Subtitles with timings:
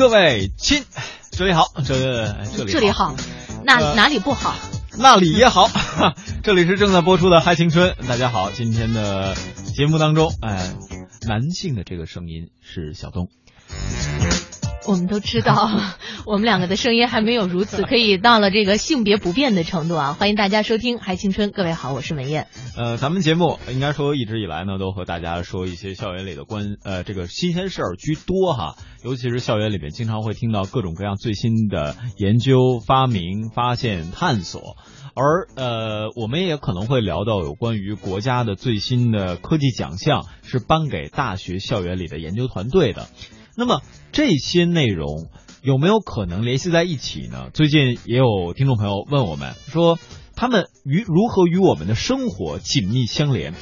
[0.00, 0.82] 各位亲，
[1.30, 3.14] 这里好，这这里这里好，
[3.64, 4.54] 那、呃哪里不好？
[4.96, 5.68] 那里也好，
[6.42, 9.34] 这里是正在播出的《嗨青春》，大家好，今天的
[9.74, 10.72] 节目当中，哎，
[11.28, 13.28] 男性的这个声音是小东，
[14.90, 15.70] 我们都知道，
[16.26, 20.16] 我们两个的声音还没有如此 可以到了这个性别不变的程度啊！
[20.18, 22.48] 欢迎大家收听《嗨青春》，各位好，我是文艳。
[22.76, 34.76] 呃，咱们节目应该说一直以来呢，都和大家说一些校园里的关呃这个新鲜事儿居多哈，尤其是校园里面经常会听到各种各样最新的研究、发明、发现、探索，
[35.14, 43.06] 而呃我们也可能会聊到有关于国家的最新的科技奖项是颁给大学校园里的研究团队的，
[43.60, 45.28] 那么这些内容。
[45.62, 47.50] 有没有可能联系在一起呢？
[47.52, 49.98] 最近也有听众朋友问我们说，
[50.34, 53.52] 他们与如何与我们的生活紧密相连？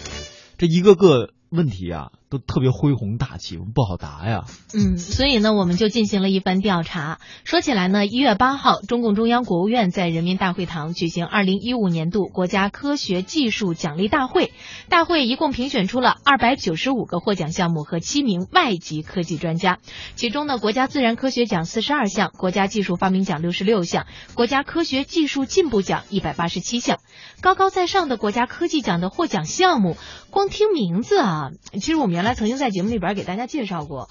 [0.59, 4.45] 这一个个问题啊，都特别恢宏大气，我们不好答呀。
[4.75, 7.21] 嗯，所以呢，我们就进行了一番调查。
[7.45, 14.52] 说起来呢，一月八号，中共中央、国务院在人民大会堂举行二零一五年度国家科学技术奖励大会。
[14.90, 19.79] 大会一共评选出了二百九十五个获奖项目和七名外籍科技专家，
[20.16, 26.99] 其中呢，国家自然科学奖四十二项，国家技术发明奖六十六项，国家科学技术进步奖一百八十七项。
[27.40, 29.96] 高高在上的国家科技奖的获奖项目，
[30.30, 34.08] 光听名字啊，其实我们原来曾经在节目里边给大家介绍过。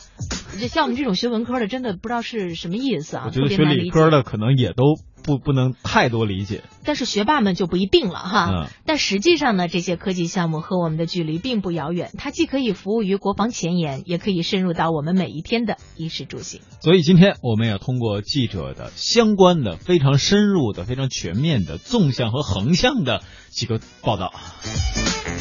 [0.60, 4.96] 这像我们这种学文科的，真的不知道是什么意思啊，我觉得学理科的可能也都
[5.28, 6.64] 不不能太多理解。
[6.86, 8.50] 但是学霸们就不一定了哈。
[8.50, 16.62] 嗯但实际上呢，这些科技项目和我们的距离并不遥远，它既可以服务于国防前沿，也可以深入到我们每一天的衣食住行。
[16.80, 24.34] 所以今天我们也通过记者的相关的、非常深入的、非常全面的纵向和横向的几个报道，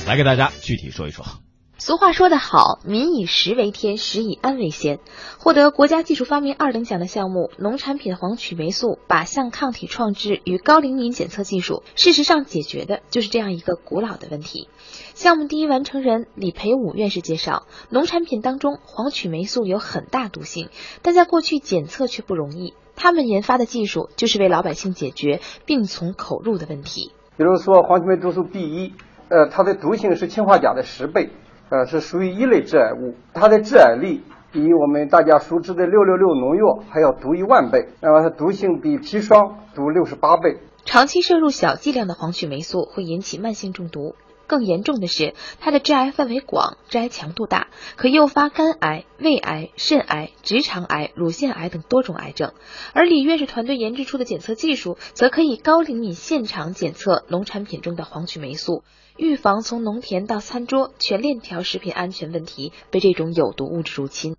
[0.08, 1.24] 来给大家具体说一说。
[1.78, 4.98] 俗话说得好，民以食为天，食以安为先。
[5.38, 14.68] 获得国家技术发明二等奖的项目农产品黄曲霉素靶向抗体创制与高灵敏检测技术，事实上解决的就是这样一个古老的问题。
[15.12, 20.70] 项目第一完成人李培武院士介绍，农产品当中黄曲霉素有很大毒性，
[21.02, 22.72] 但在过去检测却不容易。
[22.96, 27.12] 他们研发的技术就是为老百姓解决病从口入的问题。
[27.36, 28.94] 比如说黄曲霉素 B 一，
[29.28, 31.28] 呃，它的毒性是氰化钾的十倍，
[31.68, 34.22] 呃，是属于一类致癌物，它的致癌力
[34.52, 40.58] 比我们大家熟知的六六六农药还要毒一万倍，那么它毒性比砒霜毒六十八倍。
[40.84, 44.14] 长期摄入小剂量的黄曲霉素会引起慢性中毒，
[44.46, 52.52] 更严重的是，它的致癌范围广、致癌强度大，可诱发肝癌、胃癌、肾癌、直肠癌、乳腺癌等多种癌症。
[52.92, 58.82] 而李院士团队研制出的检测技术，则可以高灵敏现场检测农产品中的黄曲霉素，
[59.16, 64.36] 预防从农田到餐桌全链条食品安全问题被这种有毒物质入侵。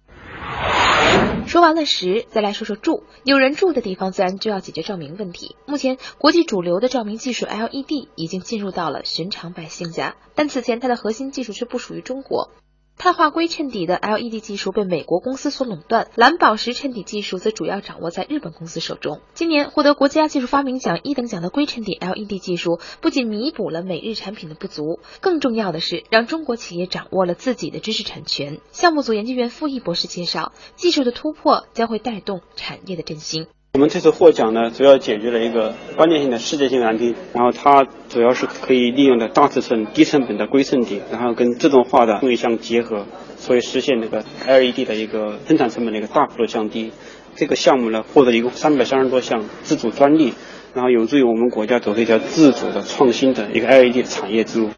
[1.48, 3.04] 说完了食，再来说说住。
[3.24, 5.56] 有人住的地方，自然就要解决照明问题。
[5.66, 12.50] 目前，国际主流的照明技术 LED 已经进入到了寻常百姓家，但此前它的核心技术却不属于中国。
[12.98, 19.22] 碳化硅衬底的 LED 技术被美国公司所垄断，蓝宝石衬底技术则主要掌握在日本公司手中。
[19.36, 28.60] 今年获得国家技术发明奖一等奖的硅衬底 LED 技术，不仅弥补了美日产品的不足，更重要的是让中国企业掌握了自己的知识产权。
[28.72, 33.46] 项目组研究员傅毅博士介绍，技术的突破将会带动产业的振兴。
[33.78, 43.06] 我们这次获奖呢，主要解决了一个关键性的世界性难题，然后它主要是可以利用的大尺寸、低成本的硅衬底，然后跟自动化的工艺相结合，
[43.38, 46.92] 所以实现那个 LED 的一个生产成本的一个大幅度降低。
[47.36, 50.34] 这个项目呢，获得一共三百三十多项自主专利，
[50.74, 54.72] 然后有助于我们国家走这条自主的创新的一个 LED 产业之路。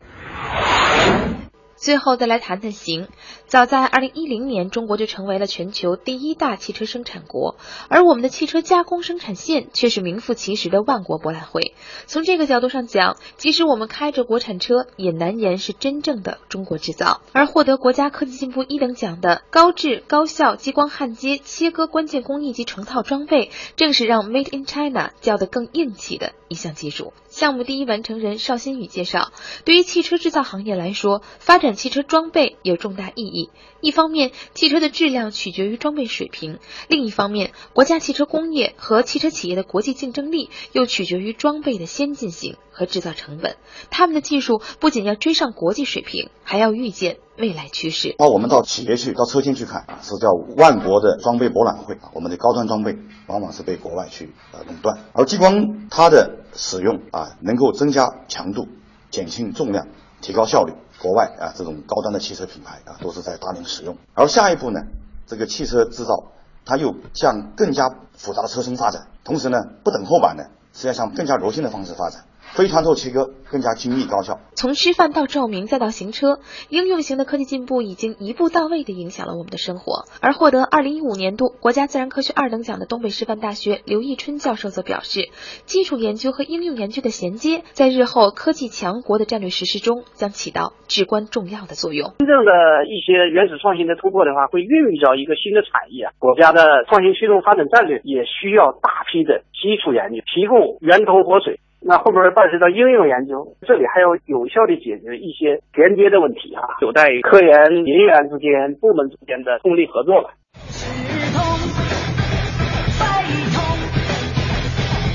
[1.79, 3.07] 最后再来谈谈行。
[3.47, 7.55] 早在二零一零年，中国就成为了全球第一大汽车生产国，
[7.87, 11.73] 而我们的汽车加工生产线却是名副其实的万国博览会。
[12.05, 17.21] 从这个角度上讲，即使我们开着国产车，也难言是真正的中国制造。
[17.31, 27.13] 而获得国家科技进步一等奖的高质高效激光焊接、切割关键工艺及成套装备，正是让 Made in China 叫得更硬气的一项技术。
[27.29, 29.31] 项目第一完成人邵新宇介绍，
[29.63, 33.49] 对于汽车制造行业来说，发展汽车装备有重大意义。
[33.81, 36.57] 一方面，汽车的质量取决于装备水平；
[36.87, 43.55] 另一方面，国家汽车工业和汽车企业的国际竞争力又取决于装备的先进性和制造成本。
[43.89, 48.15] 他们的技术不仅要追上国际水平，还要预见未来趋势。
[48.19, 52.11] 那我们到企业去，到车间去看啊，是叫万国的装备博览会啊。
[52.13, 58.67] 我们的高端装备往往是被国外去呃垄断，而激光它的使用啊，能够增加强度、
[59.09, 59.87] 减轻重量、
[60.21, 60.73] 提高效率。
[61.01, 63.97] 国外啊，这种高端的汽车品牌啊，都是在大量使用。
[64.13, 64.81] 而下一步呢，
[65.25, 66.25] 这个汽车制造
[66.65, 70.43] 它又向更加复杂的车身发展，同时呢，不等厚板呢，
[70.73, 72.25] 是要向更加柔性的方式发展。
[72.53, 74.39] 非穿透切割更加精密高效。
[74.55, 80.05] 从吃饭到照明再到行车，应用型的科技进步已经一步到位地影响了我们的生活。
[80.21, 85.29] 而获得二零一五年度国家自然科学二等奖的东北师范大学刘义春教授则表示，
[85.65, 92.15] 基础研究和应用研究的衔接，在日后科技强国的战略实施中将起到至关重要的作用。
[92.19, 92.51] 真正的
[92.85, 96.09] 一些原始创新的突破的话，会孕育着一个新的产业。
[96.19, 101.59] 国家的创新驱动发展战略也需要大批的基础研究，提供源头活水。
[101.81, 110.29] 那后边伴随着应用研究，这里还要有效的解决一些连接的问题啊，有待于科研人员之间、部门之间的通力合作吧。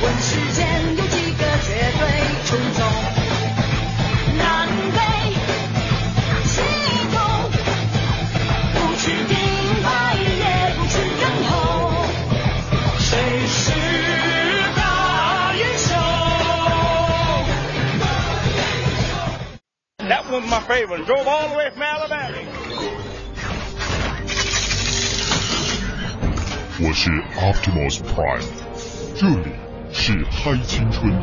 [0.03, 0.67] 问世间
[0.97, 2.24] 有几个绝对。
[20.43, 21.07] My favorite.
[21.07, 22.39] Drove all the way from Alabama.
[26.81, 28.43] 我是 Optimus Prime，
[29.15, 29.53] 这里
[29.93, 31.15] 是嗨青春。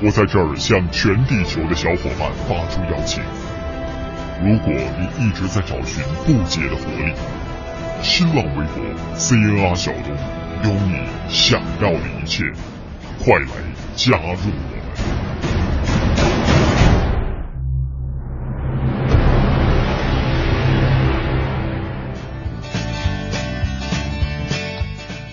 [0.00, 3.20] 我在这儿向全地球的小伙伴发出邀请：
[4.40, 7.12] 如果你一直在找寻不解的活力，
[8.00, 8.84] 新浪微博
[9.16, 10.16] CNR 小东
[10.62, 12.44] 有你想要的一切，
[13.18, 13.67] 快来！
[13.98, 14.52] 加入我们！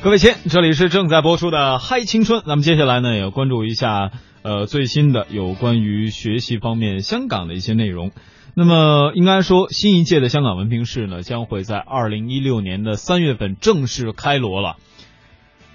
[0.01, 2.41] 各位亲，这里是正在播出的《嗨青春》。
[2.43, 4.09] 咱们接下来呢，也关注一下
[4.41, 8.13] 呃最新的有关于学习方面香港的一些内容。
[8.55, 14.77] 那么，应该说，新一届的香港文凭试呢，将会在二零一六年的三月份正式开锣了。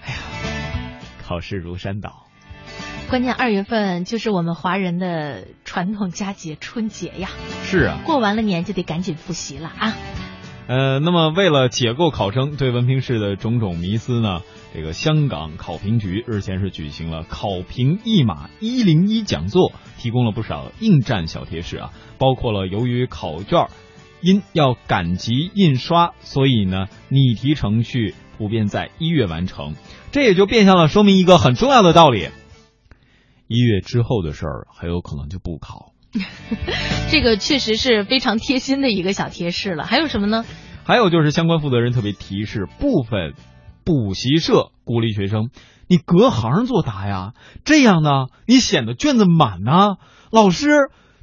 [0.02, 0.18] 哎呀，
[1.22, 2.29] 考试如山倒。
[3.10, 7.30] 关键二月份就是我们华人的传统佳节春节呀，
[7.64, 9.96] 是啊，过完了年就得赶紧复习了啊。
[10.68, 14.42] 呃，那么为了解构考生对文凭试的种种迷思呢，
[14.72, 23.66] 这个香港考评局日前是举行了考评一码一零一讲座，提供了不少应战小贴士啊，包括了由于考卷
[24.22, 29.74] 因要赶集印刷，所以呢拟题程序普遍在一月完成，
[30.12, 32.28] 这也就变相了说明一个很重要的道理。
[33.52, 35.92] 一月之后的事儿，很有可能就不考。
[37.10, 39.84] 这个确实是非常贴心的一个小贴士了。
[39.84, 40.44] 还有什么呢？
[40.84, 43.34] 还有就是相关负责人特别提示，部分
[43.84, 45.50] 补习社鼓励学生，
[45.88, 47.32] 你隔行作答呀，
[47.64, 49.96] 这样呢，你显得卷子满呢，
[50.30, 50.68] 老师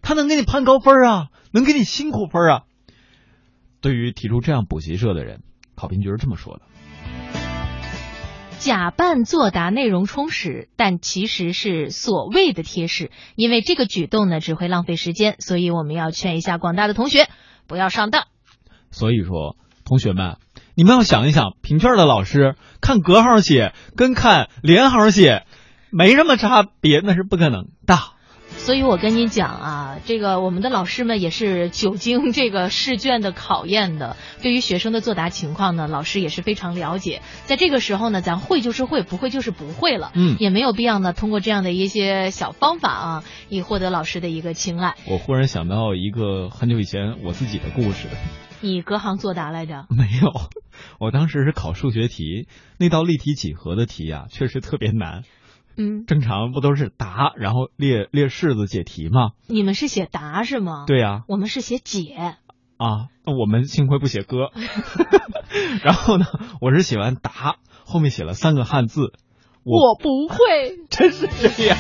[0.01, 2.63] 他能给你判高分啊，能给你辛苦分啊。
[3.79, 5.43] 对于提出这样补习社的人，
[5.75, 6.63] 考评局是这么说的。
[8.59, 13.11] 假扮作答内容充实，但其实是所谓的贴士。
[13.35, 17.29] 因为这个举动呢，只会浪费时间，所以我们要劝一下广大的同学
[17.67, 18.25] 不要上当。
[18.91, 19.55] 所以说，
[19.85, 20.37] 同学们，
[20.75, 25.45] 你们要想一想，评卷的老师看隔行写跟看连行写
[25.91, 27.95] 没什么差别，那是不可能的。
[28.57, 37.21] 所以我跟你讲啊，这个我们的老师们也是久经 这个试卷的考验的，对于学生的作答情况呢，老师也是非常了解。
[37.45, 44.95] 在这个时候呢，咱会就是会，不会就是不会了，嗯，也没有必要呢，通过这样的一些小方法啊，以获得老师的一个青睐。
[45.07, 48.09] 我忽然想到一个很久以前我自己的故事。
[48.59, 49.85] 你隔行作答来着？
[49.89, 50.31] 没有，
[50.99, 52.47] 我当时是考数学题，
[52.79, 55.21] 那道立体几何的题啊，确实特别难。
[55.77, 59.31] 嗯，正常不都是答，然后列列式子解题吗？
[59.47, 60.85] 你们是写答是吗？
[60.87, 62.15] 对呀，我们是写解。
[62.77, 64.51] 啊，那我们幸亏不写歌。
[65.83, 66.25] 然后呢，
[66.61, 69.13] 我是写完答，后面写了三个汉字。
[69.63, 70.37] 我不会，
[70.89, 71.77] 真是这样。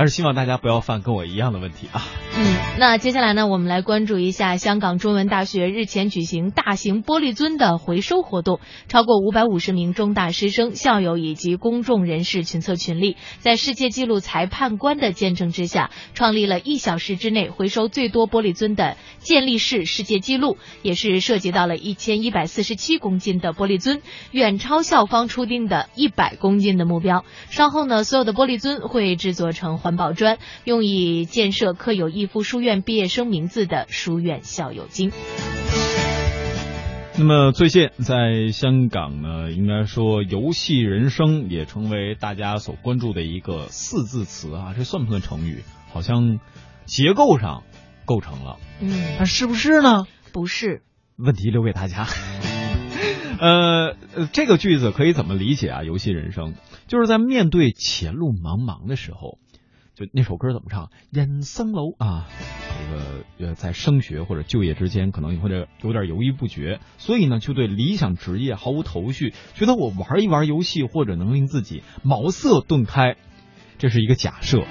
[0.00, 2.02] 但是希望大家不要犯跟我一样的问题啊。
[2.34, 27.22] 嗯，那接下来呢，我们来关注一下香港中文大学日前举行大型玻璃樽的回收活动，超过五百五十名中大师生、校友以及公众人士群策群力，在世界纪录裁判官的见证之下，创立了一小时之内回收最多玻璃樽的建立式世界纪录，也是涉及到了一千一百四十七公斤的玻璃樽，远超校方初定的一百公斤的目标。
[27.50, 35.12] 稍后呢，所有的玻璃樽会制作成环保砖，用以建设刻有一附书院毕业生名字的书院校友金。
[37.18, 45.62] 那么最近在香港呢，应该说游戏人生也成为大家所关注的一个四字词啊，这算不算成语？
[45.92, 46.38] 好像
[46.86, 47.64] 结构上
[48.06, 50.06] 构成了，嗯，但是不是呢？
[50.32, 50.82] 不是。
[51.16, 52.06] 问题留给大家。
[53.38, 53.96] 呃，
[54.32, 55.82] 这个句子可以怎么理解啊？
[55.82, 56.54] 游戏人生
[56.86, 59.38] 就是在面对前路茫茫的时候，
[60.00, 60.88] 就那首歌怎么唱？
[61.10, 62.26] 人生楼啊，
[62.88, 73.16] 这个呃，在升学或者就业之间，可能或者有点犹豫不决，所以呢，就对理想职业毫无头绪，觉得我玩一玩游戏或者能令自己茅塞顿开，
[73.76, 74.64] 这是一个假设。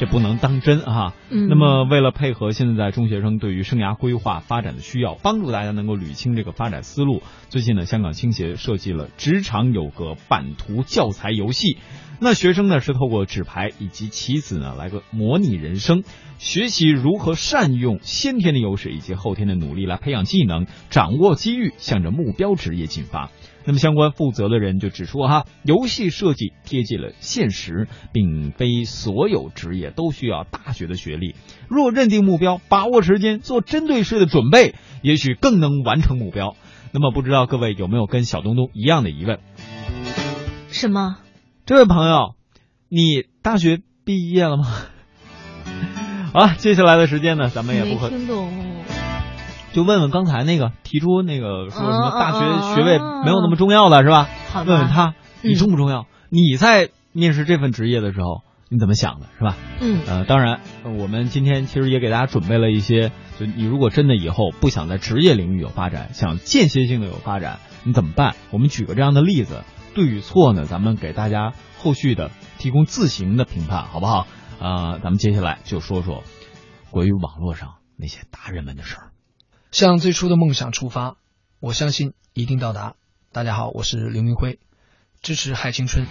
[0.00, 1.14] 这不能当真啊！
[1.30, 11.78] 那么，为了配合现在中学生对于生涯规划发展的需要，帮助大家能够捋清这个发展思路，最近呢，香港青协设计了职场有个版图教材游戏。
[12.20, 16.04] 那学生呢是透过纸牌以及棋子呢来个模拟人生，
[16.38, 23.30] 学习如何善用先天的优势以及后天的努力来培养技能，掌握机遇，向着目标职业进发。
[23.66, 31.34] 那么相关负责的人就指出哈，游戏设计贴近了现实，并非所有职业都需要大学的学历。
[31.68, 36.56] 若认定目标，把握时间，做针对式的准备，也许更能完成目标。
[36.92, 39.40] 那么不知道各位有没有跟小东东一样的疑问？
[40.68, 41.16] 什么？
[41.66, 42.34] 这位朋友，
[42.90, 44.66] 你大学毕业了吗？
[46.34, 48.10] 好，接下来的时间呢，咱们也不和。
[48.10, 48.52] 听懂。
[49.72, 54.28] 就问问刚才那个提出那个说什么大学学位没有那么重要的是吧？
[54.54, 56.06] 问问他你重不重要？
[56.28, 59.56] 你在面试这份职业的时候你怎么想的是吧？
[59.80, 60.60] 嗯呃，当然
[60.98, 68.36] 我们今天其实也给大家准备了一些，就你如果真的以后不想在职业领域有发展，想间歇性的有发展，你怎么办？
[68.50, 69.62] 我们举个这样的例子，
[69.94, 70.66] 对与错呢？
[70.66, 74.26] 咱们给大家后续的提供自行的评判，好不好？
[74.60, 76.24] 啊，咱们接下来就说说
[76.90, 79.12] 关于网络上那些大人们的事儿。
[79.70, 81.16] 向最初的梦想出发，
[81.60, 82.94] 我相信一定到达。
[83.32, 84.58] 大家好，我是刘明辉，
[85.22, 86.06] 支持嗨青春。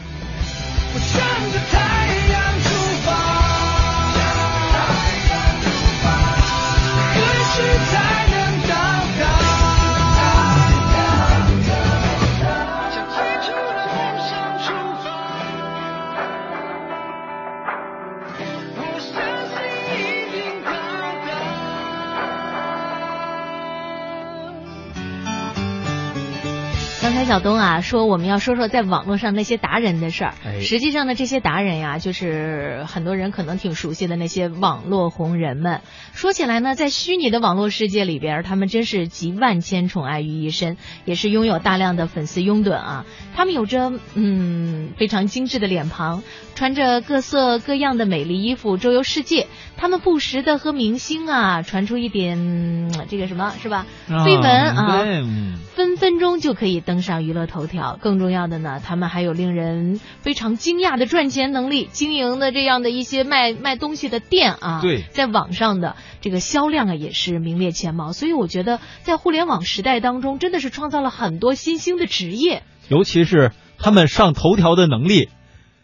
[27.26, 30.34] 小东啊，说我们要说说在网络上那些达人的事儿。
[30.46, 35.82] 哎，实际上呢，这些达人呀，就是很多人可能挺熟悉的那些网络红人们。
[36.14, 43.06] 说起来呢，在虚拟的网络世界里边，他们真是集万千宠爱于一身，也是拥有大量的粉丝拥趸啊。
[43.36, 46.24] 他们有着嗯非常精致的脸庞，
[46.56, 49.48] 穿着各色各样的美丽衣服，周游世界。
[49.76, 53.86] 他们不时的和明星啊传出一点这个什么是吧？
[54.08, 55.04] 绯闻啊，
[55.76, 58.00] 分分钟就可以登上娱乐头条。
[58.02, 68.12] 更重要的呢，他们还有令人非常惊讶的赚钱能力，经营的这样的一些卖卖东西的店啊，对，在网上的这个销量啊也是名列前茅。
[68.14, 75.30] 所以我觉得，在互联网时代当中，真的是创造了很多新兴的职业，尤其是他们上头条的能力。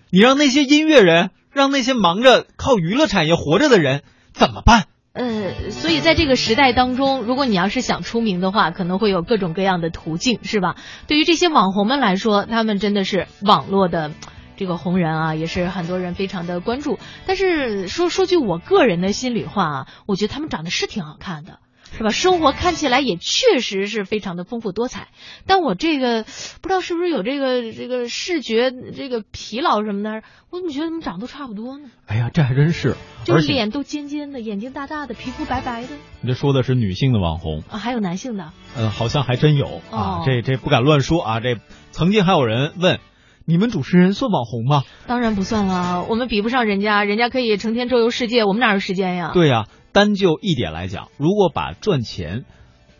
[0.09, 1.29] 你让那些音乐人。
[1.51, 4.85] 让那些忙着靠娱乐产业活着的人怎么办？
[5.19, 10.77] 呃，所以在这个时代当中，如果你要是想出名的话，可能会有各种各样的途径，是吧？
[11.07, 14.11] 对于这些网红们来说，他们真的是网络的
[14.55, 16.99] 这个红人啊，也是很多人非常的关注。
[17.25, 21.59] 但是说说句我个人的心里话啊，我觉得他们长得是挺好看的。
[21.99, 22.09] 是吧？
[22.09, 25.09] 生活看起来也确实是非常的丰富多彩，
[25.45, 26.23] 但我这个
[26.61, 31.89] 不知道是不是有这个这个视觉这个疲劳什么的，我怎么觉得怎么长得都差不多呢？
[32.07, 35.89] 哎呀，这还真是，就脸都尖尖的，眼睛大大的，皮肤白白的。
[36.21, 37.77] 你这说的是女性的网红啊？
[37.77, 38.51] 还有男性的？
[38.77, 40.23] 嗯，好像还真有啊。
[40.25, 41.39] 这这不敢乱说啊。
[41.41, 41.57] 这
[41.91, 42.99] 曾经还有人问，
[43.45, 44.83] 你们主持人算网红吗？
[45.05, 49.31] 当然不算了，我们比不上人家，人家可以成天周游世界，我们哪有时间呀？
[49.33, 49.65] 对呀。
[49.91, 52.45] 单就一点来讲，如果把赚钱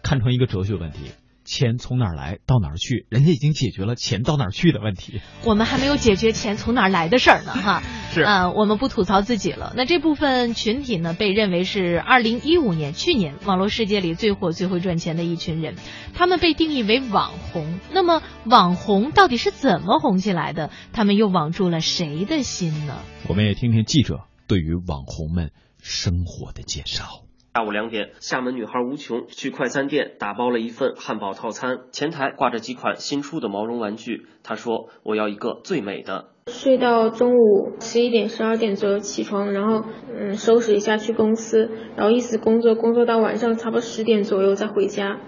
[0.04, 1.00] 看成一个哲学问题，
[1.46, 5.20] 钱从哪儿来到哪儿去，人家已经解决了钱到哪儿去的问题。
[5.46, 7.84] 我们还没有解决钱从哪儿来的事儿呢，哈。
[8.12, 9.72] 是啊，我们不吐槽自己了。
[9.78, 15.76] 那这部分群体呢，被认为是二零一五年去年网络世界里最火最会赚钱的一群人，
[16.16, 17.80] 他们被定义为网红。
[17.92, 20.72] 那么网红到底是怎么红起来的？
[20.92, 22.98] 他们又网住了谁的心呢？
[23.28, 25.52] 我们也听听记者对于网红们。
[25.90, 27.26] 生活的介绍。
[27.56, 34.28] 下午两点，厦门女孩吴琼去快餐店打包了一份汉堡套餐，前台挂着几款新出的毛绒玩具。
[34.44, 39.84] 她说：“我要一个最美的。”睡到中午十一点、十二点左右起床，然后
[40.16, 45.20] 嗯收拾一下去公司，然后一直工作工作到晚上差不多十点左右再回家。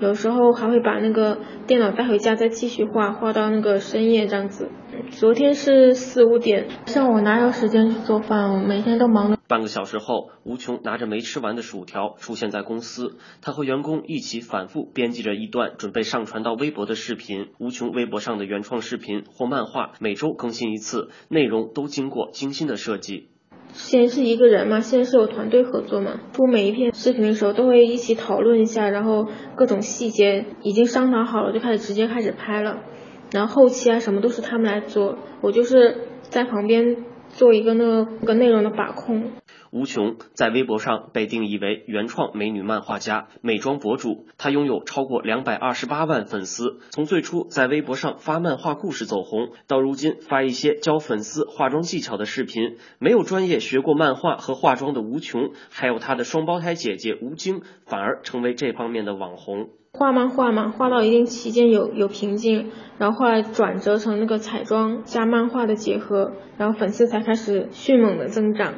[0.00, 4.70] 有时候还会把那个电脑带回家再继续画，画到那个深夜这样子。
[5.10, 8.52] 昨天是四五点，像我哪有时间去做饭？
[8.52, 9.38] 我每天都忙的。
[9.46, 17.48] 半个小时后，吴琼拿着没吃完的薯条出现在公司，他和员工一起反复编辑着一段准备上传到微博的视频。
[17.58, 23.28] 吴琼微博上的原创视频或漫画每周更新一次，内容都经过精心的设计。
[23.72, 26.20] 先是一个人嘛，现在是有团队合作嘛。
[26.32, 32.82] 出每一篇视频的时候，都会一起讨论一下，然后各种细节已经商讨好了，就开始直接开始拍了。
[33.30, 39.32] 然后后期啊什么都是他们来做，我就是在旁边做一个那个内容的把控。
[39.70, 46.78] 吴琼在微博上被定义为原创美女漫画家、美妆博主，她拥有超过两百二十八万粉丝。
[46.88, 59.68] 从最初在微博上发漫画故事走红，到如今发一些教粉丝化妆技巧的视频，没有专业学过漫画和化妆的吴琼，还有她的双胞胎姐姐吴京，反而成为这方面的网红。
[59.98, 68.74] 画漫画嘛，画到一定期间有有瓶颈，然后后来转折成那个彩妆加漫画的结合，然后粉丝才开始迅猛的增长。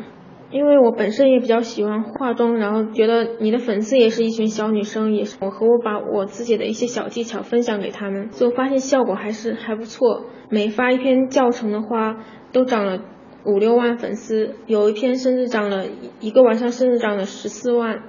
[0.51, 10.25] 因为我本身也比较喜欢化妆，然后觉得你的粉丝也是一群小女生，也是我和我把我自己的一些小技巧分享给他们，就发现效果还是还不错。
[10.49, 12.17] 每发一篇教程的话，
[12.51, 12.99] 都涨了
[13.45, 15.85] 五六万粉丝，有一篇甚至涨了
[16.19, 18.03] 一个晚上，甚至涨了十四万。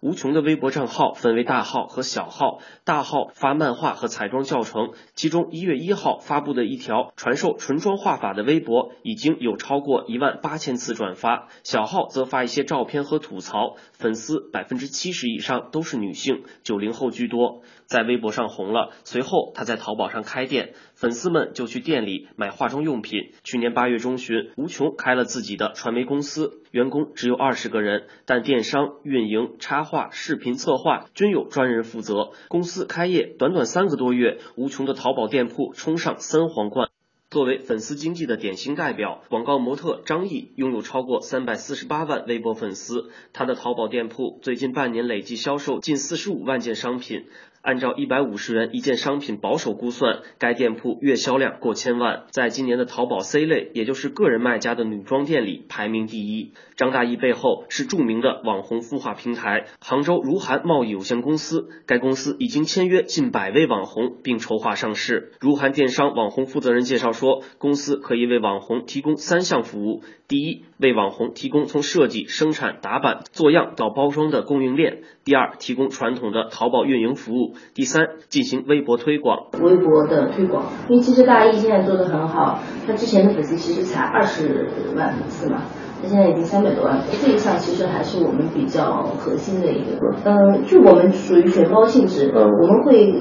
[0.00, 17.60] 吴琼的微博账号分为大号和小号，大号发漫画和彩妆教程，其中一月一号发布的一条传授唇妆画法的微博已经有超过一万八千次转发，小号则发一些照片和吐槽，粉丝百分之七十以上都是女性，九零后居多。
[17.84, 23.32] 在微博上红了，随后他在淘宝上开店，粉丝们就去店里买化妆用品。
[23.42, 32.32] 去年八月中旬，吴琼开了自己的传媒公司，员工只有二十个人，但电商、运营、插画、视频策划均有专人负责。
[32.48, 36.90] 公司开业短短三个多月，吴琼的淘宝店铺冲上三皇冠。
[37.30, 47.26] 作为粉丝经济的典型代表，广告模特张译拥有超过三百四十八万微博粉丝，他的淘宝店铺最近半年累计销售近四十五万件商品。
[47.62, 56.54] 按照一百五十元一件商品保守估算，该店铺月销量过千万，在今年的淘宝 C 类，也就是个人卖家的女装店里排名第一。
[56.76, 65.32] 张大奕背后是著名的网红孵化平台杭州如涵贸易有限公司，该公司已经签约近百位网红，并筹划上市。
[65.40, 77.54] 如涵电商网红负责人介绍说，公司可以为网红提供三项服务：第一，为网红提供从设计、生产、打版、做样到包装的供应链；第二，提供传统的淘宝运营服务。
[77.74, 79.48] 第三，进行微博推广。
[79.60, 85.64] 微博的推广，因为其实大一现在做的很好，他之前的粉丝其实才二十万粉丝嘛，
[86.00, 87.02] 他现在已经三百多万。
[87.20, 89.98] 这一项其实还是我们比较核心的一个。
[90.24, 93.12] 嗯，就我们属于全包性质，我们会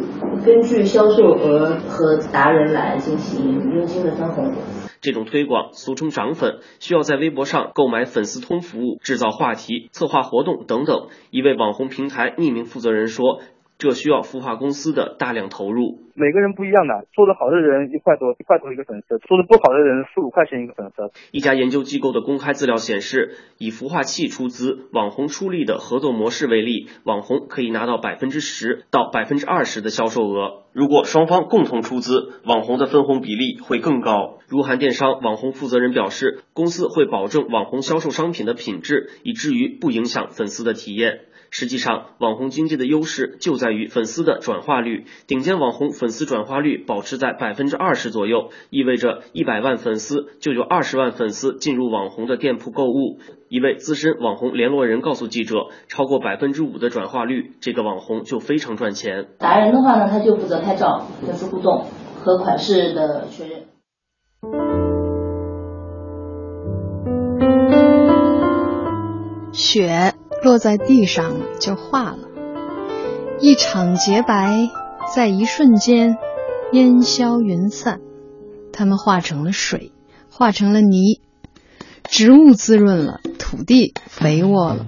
[0.46, 4.54] 根据销售额和达人来进行佣金的分红。
[5.02, 11.08] 这种推广俗称涨粉，需要在微博上购买粉丝通服务、制造话题、策划活动等等。
[11.32, 13.42] 一位网红平台匿名负责人说。
[13.80, 16.04] 这需要孵化公司的大量投入。
[16.14, 21.14] 每个人不一样的，做得好的人一块多，一块多一个粉丝；做得不好的人四五块钱一个粉丝。
[21.32, 30.66] 一家研究机构的公开资料显示，以孵化器出资、网红出力的合作模式为例，网红可以拿到百分之十到百分之二十的销售额。
[30.74, 34.40] 如果双方共同出资，网红的分红比例会更高。
[34.50, 41.22] 如涵电商网红负责人表示，公司会保证网红销售商品的品质，以至于不影响粉丝的体验。
[41.52, 45.06] 实际上，网红经济的优势就在于粉丝的转化率。
[45.28, 53.20] 顶尖网红粉丝转化率保持在百分之二十左右，意味着一百万粉丝就有二十万粉丝进入网红的店铺购物。
[53.50, 59.30] 一位资深网红联络人告诉记者，超过百分之五的转化率，这个网红就非常赚钱。
[59.40, 61.86] 达人的话呢，他就负责拍照、粉丝互动
[62.16, 63.64] 和款式的确认。
[69.52, 70.14] 雪。
[70.44, 72.20] 落在地上就化了，
[73.42, 74.70] 一场洁白
[75.14, 76.18] 在一瞬间
[76.72, 78.00] 烟消云散，
[78.72, 79.92] 它们化成了水，
[80.32, 81.20] 化成了泥，
[82.04, 84.86] 植物滋润了，土地肥沃了，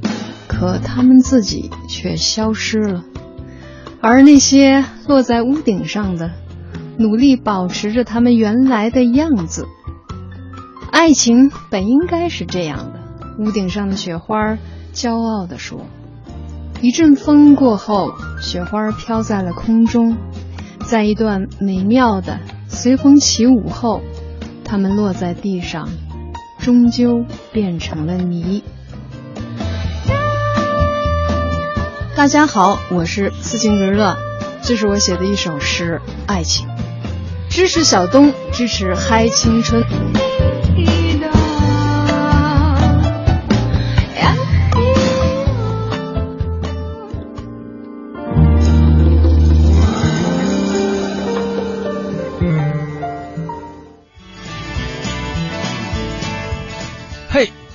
[0.47, 3.03] 可它们自己却消失了。
[3.99, 6.31] 而那些落在屋顶上的，
[6.97, 9.67] 努力保持着它们原来的样子。
[10.91, 12.99] 爱情本应该是这样的，
[13.37, 14.57] 屋顶上的雪花。
[14.93, 15.85] 骄傲地说
[16.81, 20.17] ：“一阵风过后，雪花飘在了空中，
[20.85, 24.01] 在一段美妙的随风起舞后，
[24.65, 25.87] 它们落在地上，
[26.59, 27.23] 终究
[27.53, 28.63] 变成了泥。”
[32.13, 34.17] 大家好，我是斯琴格乐，
[34.61, 36.67] 这是我写的一首诗《爱情》，
[37.49, 39.83] 支持小东，支持嗨青春。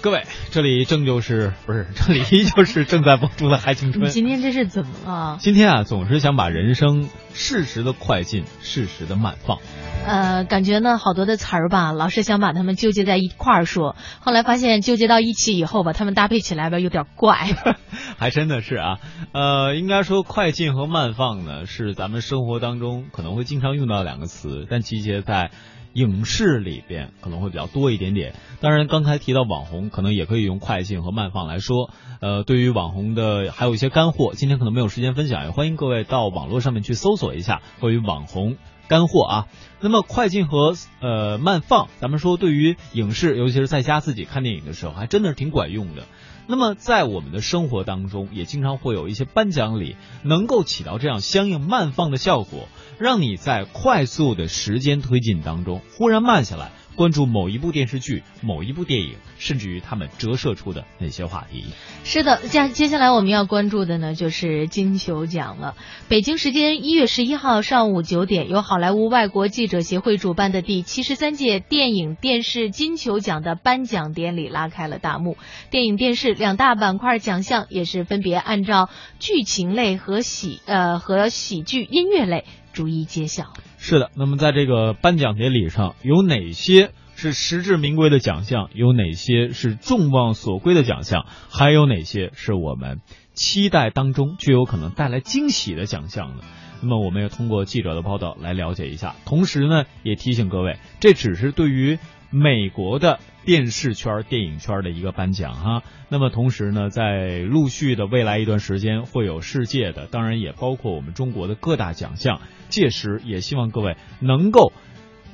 [0.07, 4.05] 各位，这里正就是不是这里依旧是正在播出的《嗨青春》。
[4.07, 5.37] 你今天这是怎么了？
[5.41, 9.59] 今天啊，总是想把人生适时的快进，适时的慢放。
[10.07, 17.39] 呃，感觉呢，好多的词儿吧，老是想把它们纠结在一块儿说，后来发现纠结到一起以后吧，它们搭配起来吧有点怪。
[18.17, 18.99] 还真的是啊，
[19.33, 25.51] 呃，应该说快进和慢放呢，是咱们生活当中可能会经常用到两个词，但集结在。
[25.97, 31.91] 影视里边可能会比较多一点点，当然刚才提到网红，可能也可以用快进和慢放来说。
[32.21, 39.47] 呃，对于网红的还有一些干货，今天可能没有时间分享，也欢迎各位到网络上面去搜索一下关于网红干货啊。
[39.81, 46.03] 那么快进和呃慢放，咱们说对于影视，尤其是在家自己看电影的时候，还真的是挺管用的。
[46.49, 52.69] 那么在我们的生活当中，也经常会有一些颁奖礼，能够起到这样相应慢放的效果。
[52.99, 61.67] 让你在快速的时间推进当中忽然慢下来，关注某一部电视剧、某一部电影，甚至于他们折射出的那些话题。
[62.05, 65.77] 是的，接接下来我们要关注的呢，就是金球奖了。
[66.09, 75.37] 北京时间一月十一号上午九点，由好莱坞外国记者协会主办的第七十三届电影电视金球奖的颁奖典礼拉开了大幕。
[75.71, 82.47] 电影电视两大板块奖项也是分别按照剧情类和喜呃和喜剧音乐类。
[82.73, 83.55] 逐一揭晓。
[83.89, 88.69] 是的，那么在这个颁奖典礼上，有哪些是实至名归的奖项？
[88.75, 91.25] 有哪些是众望所归的奖项？
[91.51, 93.01] 还有哪些是我们
[93.33, 96.43] 期待当中具有可能带来惊喜的奖项呢？
[96.81, 99.15] 那么，我们也通过记者的报道来了解一下。
[99.25, 102.01] 同时呢，也提醒各位，这只是对于。
[102.39, 112.43] 美国的电视圈、电影圈的一个颁奖哈，那么同时呢，在陆续的未来一段时间会有世界的，当然也包括我们中国的各大奖项。
[112.69, 114.71] 届时也希望各位能够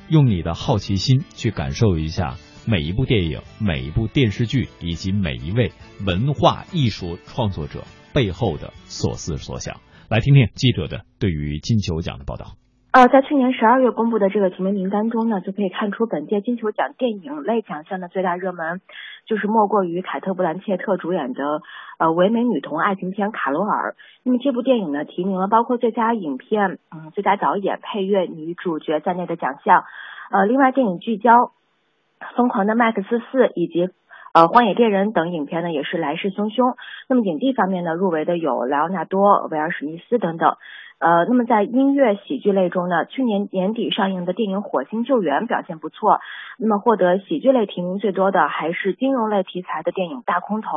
[0.07, 5.73] 用你的好奇心去感受一下每一部电影、每一部电视剧以及每一位
[6.05, 9.81] 文化艺术创作者背后的所思所想。
[10.07, 12.55] 来听听记者的对于金球奖的报道。
[12.93, 18.81] 呃，在去年十二月公布的这个提名名单中呢，就可以看出本届金球奖电影类奖项的最大热门，
[19.25, 21.63] 就是莫过于凯特·布兰切特主演的
[21.97, 23.91] 呃唯美女童爱情片《卡罗尔》。
[24.21, 29.85] 那么这部电影呢，提名了包括最佳影片、嗯最佳导演、配乐、女主角在内的奖项。
[30.29, 31.45] 呃，另外电影聚焦
[32.35, 33.89] 《疯狂的麦克斯四》以及
[34.33, 36.75] 呃《荒野猎人》等影片呢，也是来势汹汹。
[37.07, 40.57] 那么影帝方面呢，入围的有莱昂纳多、威尔史密斯等等。
[40.99, 46.19] 呃，那么在音乐喜剧类中呢，去年年底上映的电影《火星救援》表现不错。
[46.57, 50.69] 那么获得喜剧类提名最多的还是金融类题材的电影《大空头》。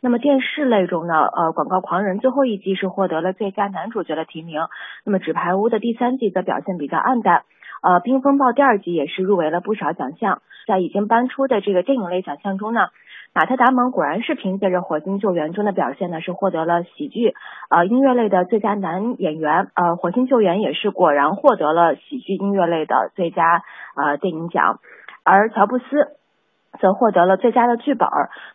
[0.00, 4.62] 那么电视类中呢，呃，《广告狂人》最后一季是获得了最佳男主角的提名。
[5.04, 7.42] 那么《纸牌屋》的第三季则表现比较暗淡。
[7.82, 10.42] 呃，《冰风暴》第二季也是入围了不少奖项。
[10.66, 12.88] 在已经颁出的这个电影类奖项中呢。
[13.32, 17.34] 马特·达蒙果然是凭借着《火星救援》中的表现呢，是获得了喜剧、
[17.68, 19.68] 呃音乐类的最佳男演员。
[19.74, 23.62] 呃，《火星救援》也是果然获得了喜剧音乐类的最佳
[23.94, 24.80] 呃电影奖，
[25.22, 25.84] 而乔布斯
[26.78, 28.08] 则获得了最佳的剧本。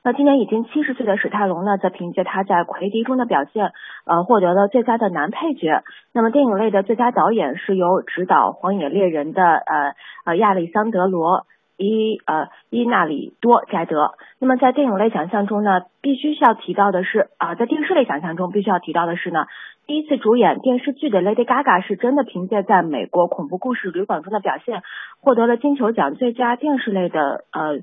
[0.04, 3.72] 那今年已经七十岁的史泰龙呢，则凭借他在《奎迪》中的表现，
[4.06, 5.84] 呃，获得了最佳的男配角。
[6.14, 11.46] 那么电影类的最佳导演是由指导《荒野猎人》的呃呃亚历桑德罗。
[11.78, 14.14] 伊呃伊纳里多摘得。
[14.40, 19.46] 那么在电影类奖项中呢，必须需要提到的是啊，在电视类奖项中必须要提到的是呢，
[19.86, 24.84] 第一次主演电视剧的 Lady Gaga 是真的凭借在美国恐怖故事旅馆中的表现，
[25.20, 27.80] 获得了金球奖最佳电视类的呃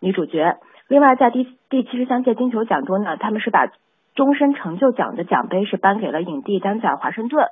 [0.00, 0.56] 女主角。
[0.88, 3.68] 另外在第第七十三届金球奖中呢，他们是把
[4.14, 7.46] 终身成就奖的奖杯是颁给了影帝丹泽尔华盛顿。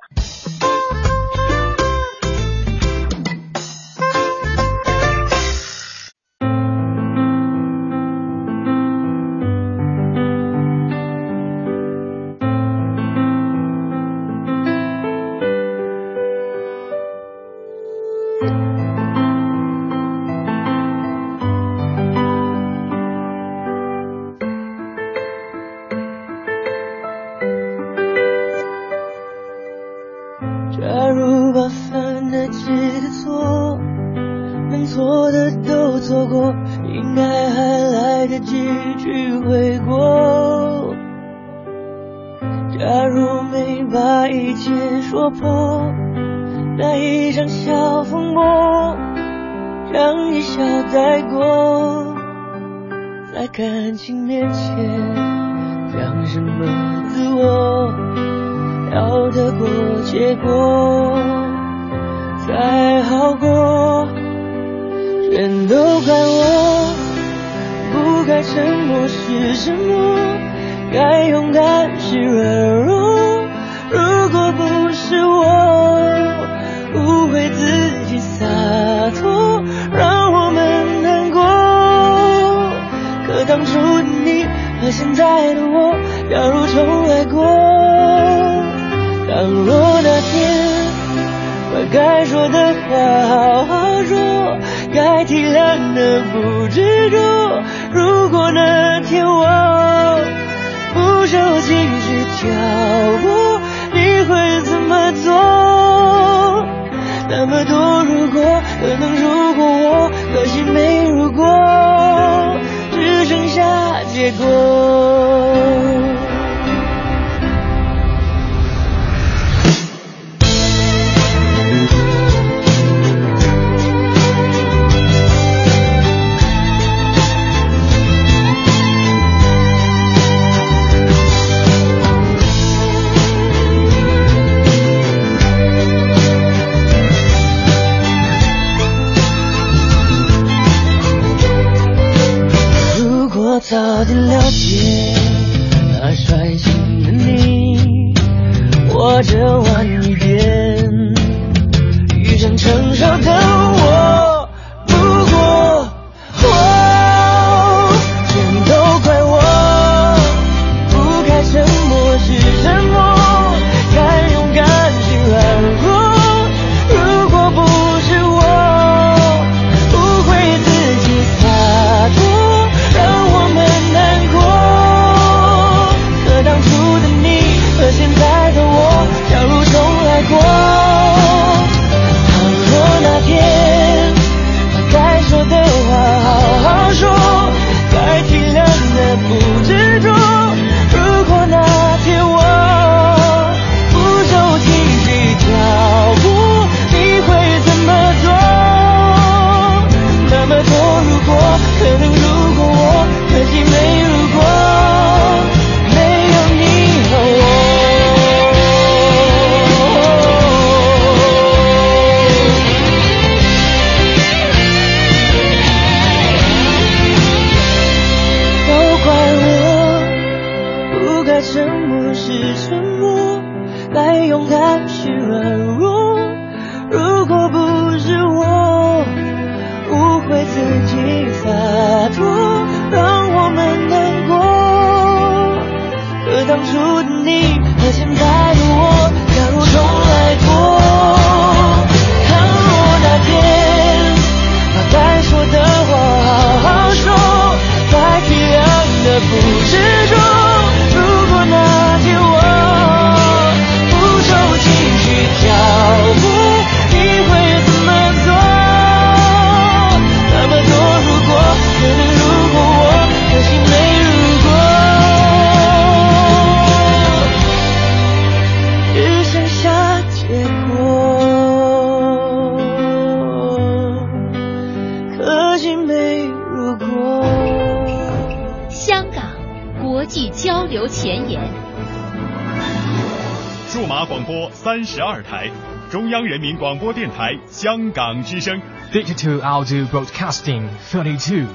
[286.59, 291.47] 广播电台香港之声，Digital Audio Broadcasting Thirty Two，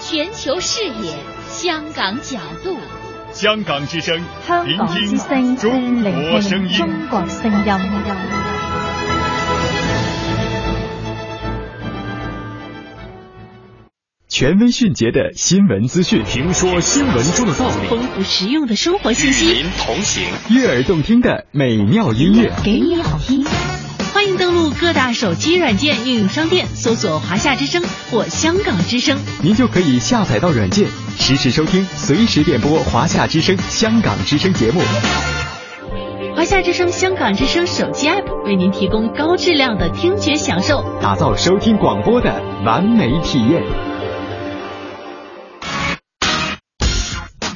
[0.00, 1.12] 全球视野，
[1.46, 2.78] 香港角度，
[3.32, 7.74] 香港之声，香港之声，中国声音，中国声音。
[14.26, 23.44] 权威迅捷的新闻资讯，评说新闻中的道理，丰富实用的生活信息，与您同行，悦耳动听的美妙音乐，给你好听。
[24.78, 30.86] 各大手机软件应用商店，搜索“华夏之声”或“香港之声”，您就可以下载到软件，
[31.18, 34.82] 实时收听，随时点播华夏之声、香港之声节目。
[36.34, 43.62] 华夏之声、香港之声手机 App 为您提供高质量的听觉享受，打造收听广播的完美体验。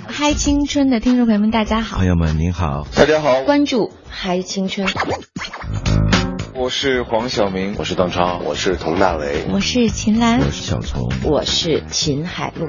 [0.07, 4.89] 嗨青春的听众朋友们，大家好，朋友们您好，大家好，关注嗨青春。
[6.61, 12.69] 我是黄晓明，我是邓超，我是佟大为，我是秦岚，我是小虫，我是秦海璐。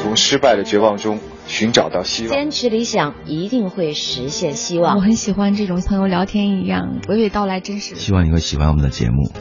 [0.00, 4.94] 从失败的绝望中寻找到希望，坚持理想一定会实现希望。
[4.94, 7.96] 我很喜欢这种朋友聊天一样娓娓道来，真实。
[7.96, 9.32] 希望你会喜欢我们的节目。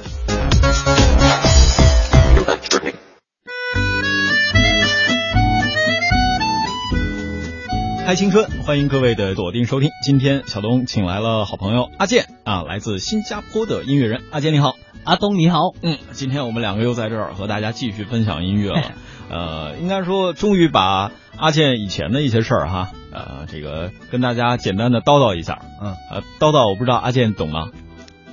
[8.05, 9.89] 嗨青春，欢迎各位的锁定收听。
[10.03, 14.21] 今天小东请来了好朋友阿健啊，来自新加坡的音乐人。
[14.29, 15.59] 阿健你好，阿东你好。
[15.81, 18.91] 嗯，今天我们两个又在这儿和大家继续分享音乐了。
[19.29, 25.61] 呃，应该说终于把阿健以前的一些事儿哈，呃，这个跟大家简单的叨叨一下。
[25.81, 27.69] 嗯，呃，叨叨我不知道阿健懂吗？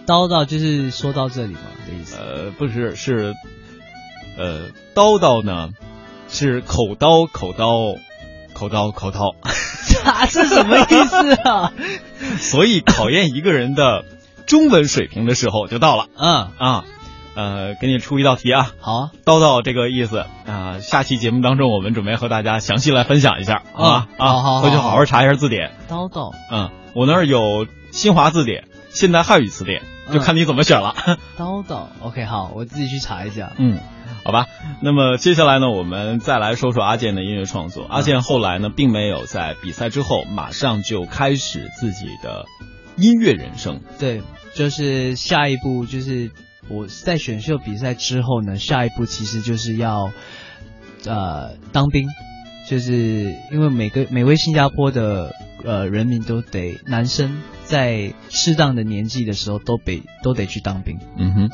[0.04, 2.16] 叨叨就是说到这里嘛的意思。
[2.16, 3.34] 呃，不是，是
[4.36, 5.68] 呃，叨叨呢
[6.28, 7.94] 是口叨口刀。
[8.60, 9.34] 口刀口刀，
[10.04, 11.72] 啊，是什么意思啊？
[12.38, 14.04] 所以考验一个人的
[14.46, 16.08] 中文水平的时候就到了。
[16.14, 16.84] 嗯啊，
[17.34, 18.72] 呃，给你出一道题啊。
[18.78, 25.72] 好啊，叨叨这个意思啊，下期节目当中我们准备和大家详细来分享一下好吧啊，好，回去好好查一下字典。
[25.88, 29.80] 叨叨，嗯，我那儿有新华字典、现代汉语词典，
[30.12, 30.94] 就看你怎么选了。
[31.38, 33.52] 叨叨，OK，好，我自己去查一下。
[33.58, 33.78] 嗯。
[34.22, 34.46] 好吧，
[34.82, 37.86] 那么接下来呢，我们再来说说阿健的音乐创作。
[37.88, 42.44] 阿健后来呢，并没有在比赛之后马上就开始自己的
[42.96, 43.80] 音乐人生。
[43.98, 44.20] 对，
[44.54, 46.30] 就是下一步就是
[46.68, 50.10] 我在选秀比赛之后呢，下一步其实就是要
[51.06, 52.06] 呃当兵，
[52.68, 52.92] 就是
[53.50, 60.98] 因为每个每位新加坡的呃人民都得男生在适当的年纪的时候都得都得去当兵。
[61.16, 61.50] 嗯哼，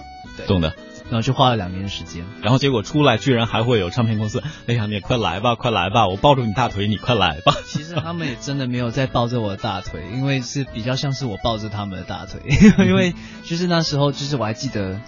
[0.47, 0.75] 懂的。
[1.09, 7.55] 然后就花了两年时间，然后结果出来居然还会有唱片公司，哎呀，你快来吧，快来吧，我抱住你大腿，你快来吧。
[7.65, 12.41] 其实他们也真的没有在抱着我的大腿，因为是比较像是我抱着他们的大腿，
[12.85, 13.15] 因为
[13.45, 15.01] 就是那时候就是我还记得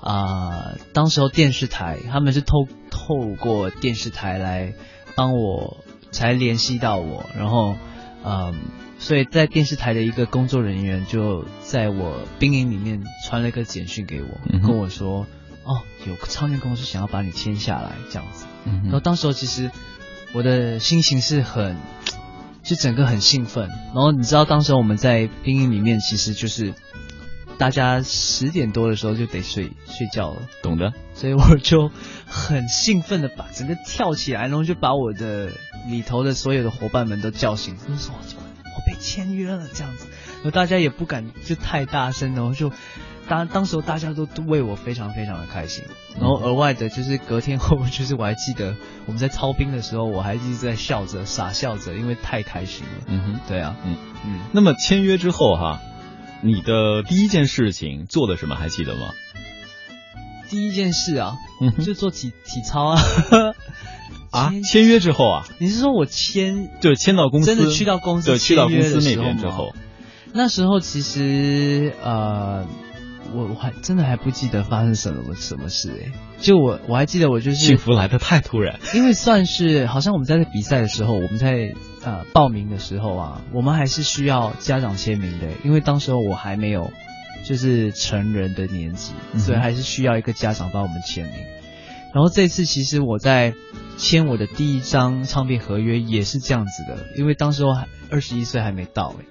[0.00, 4.74] 啊、呃，当时候电视台他们是透透过电视台来
[5.16, 5.78] 帮我
[6.12, 7.74] 才联系到我，然后
[8.24, 8.54] 嗯。
[8.96, 15.26] 所以在电视台的一个工作人员就在我兵营里面传了一个简讯给我，嗯、跟我说
[15.64, 18.46] ：“哦，有唱片公司想要把你签下来，这样子。
[18.64, 19.70] 嗯”然后当时候其实
[20.32, 21.76] 我的心情是很，
[22.62, 23.68] 就整个很兴奋。
[23.68, 26.72] 然后你知道，当时我们在兵营里面，其实就是
[27.58, 30.94] 大家十点多的时候就得睡睡觉了，懂的。
[31.14, 31.90] 所以我就
[32.26, 35.50] 很兴奋的把整个跳起来，然后就把我的
[35.88, 38.14] 里头的所有的伙伴们都叫醒，就说。
[38.76, 42.72] 我被签约了，这样子，然后大家也不敢就太大声，然后就
[43.28, 45.84] 当当时大家都为我非常非常的开心，
[46.18, 48.74] 然后额外的就是隔天后，就是我还记得
[49.06, 53.04] 我们在操兵的时候，我还一直在笑着傻笑着，因为太开心了。
[53.06, 54.40] 嗯哼，对啊，嗯嗯。
[54.52, 55.80] 那么签约之后哈，
[56.42, 59.12] 你的第一件事情做的什么还记得吗？
[60.48, 63.00] 第一件事啊，嗯、就做体体操啊。
[64.34, 64.52] 啊！
[64.68, 69.72] 签约之后啊，你是说我签就是签到公司，真的去到公司，对，去到公司那边之后，
[70.32, 72.66] 那时候其实呃，
[73.32, 86.90] 我我还真的还不记得发生什么什么事哎，就我我还记得我就是幸福来的太突然，因为算是好像我们在比赛的时候，我们在呃报名的时候啊，我们还是需要家长签名的，因为当时候我还没有
[87.44, 91.34] 就是成人的年纪，嗯、所以还是需要一个家长帮我们签名。
[92.14, 93.54] 然后这次其实我在
[93.98, 97.76] 签我的第一张唱片合约也是这样子的，因为当时我
[98.10, 99.24] 二十一岁还没到哎，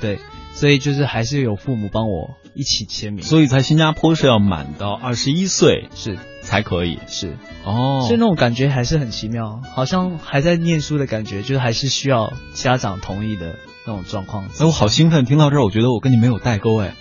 [0.00, 0.18] 对，
[0.54, 3.22] 所以就是还是有父母帮我一起签名。
[3.22, 14.46] 所以在新加坡是要满到二十一岁是才可以，是哦，所以那种感觉还是很奇妙，好像还在念书的感觉，就是还是需要家长同意的那种状况。
[14.58, 16.94] 哎，我好兴奋，听到这儿，我觉得我跟你没有代沟哎，